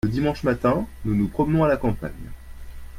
le 0.03 0.09
dimanche 0.09 0.41
matin 0.41 0.87
nous 1.05 1.13
nous 1.13 1.27
promenons 1.27 1.63
à 1.63 1.67
la 1.67 1.77
campagne. 1.77 2.31